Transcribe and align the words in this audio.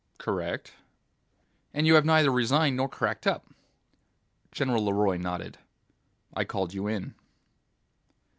"Correct." 0.17 0.73
"And 1.75 1.85
you 1.85 1.93
have 1.93 2.05
neither 2.05 2.31
resigned 2.31 2.75
nor 2.75 2.89
cracked 2.89 3.27
up." 3.27 3.45
General 4.51 4.83
LeRoy 4.85 5.17
nodded. 5.21 5.59
"I 6.35 6.43
called 6.43 6.73
you 6.73 6.87
in." 6.87 7.13